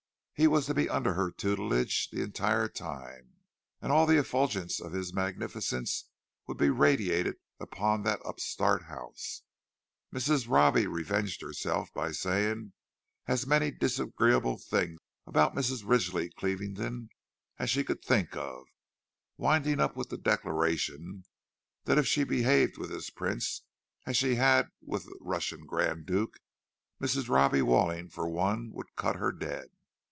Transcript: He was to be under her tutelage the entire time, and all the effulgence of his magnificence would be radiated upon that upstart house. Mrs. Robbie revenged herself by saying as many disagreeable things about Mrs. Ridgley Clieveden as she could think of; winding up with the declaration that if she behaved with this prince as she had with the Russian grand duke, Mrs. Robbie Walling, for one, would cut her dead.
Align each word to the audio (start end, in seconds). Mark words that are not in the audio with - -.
He 0.33 0.47
was 0.47 0.65
to 0.65 0.73
be 0.73 0.89
under 0.89 1.13
her 1.13 1.29
tutelage 1.29 2.09
the 2.09 2.23
entire 2.23 2.67
time, 2.67 3.35
and 3.79 3.91
all 3.91 4.07
the 4.07 4.17
effulgence 4.17 4.81
of 4.81 4.91
his 4.91 5.13
magnificence 5.13 6.05
would 6.47 6.57
be 6.57 6.71
radiated 6.71 7.35
upon 7.59 8.01
that 8.05 8.21
upstart 8.25 8.85
house. 8.85 9.43
Mrs. 10.11 10.49
Robbie 10.49 10.87
revenged 10.87 11.41
herself 11.43 11.93
by 11.93 12.11
saying 12.11 12.73
as 13.27 13.45
many 13.45 13.69
disagreeable 13.69 14.57
things 14.57 14.97
about 15.27 15.53
Mrs. 15.53 15.83
Ridgley 15.85 16.31
Clieveden 16.35 17.09
as 17.59 17.69
she 17.69 17.83
could 17.83 18.01
think 18.03 18.35
of; 18.35 18.63
winding 19.37 19.79
up 19.79 19.95
with 19.95 20.09
the 20.09 20.17
declaration 20.17 21.23
that 21.83 21.99
if 21.99 22.07
she 22.07 22.23
behaved 22.23 22.79
with 22.79 22.89
this 22.89 23.11
prince 23.11 23.61
as 24.07 24.17
she 24.17 24.33
had 24.37 24.69
with 24.81 25.03
the 25.03 25.15
Russian 25.21 25.67
grand 25.67 26.07
duke, 26.07 26.39
Mrs. 26.99 27.29
Robbie 27.29 27.61
Walling, 27.61 28.09
for 28.09 28.27
one, 28.27 28.71
would 28.71 28.95
cut 28.95 29.17
her 29.17 29.31
dead. 29.31 29.67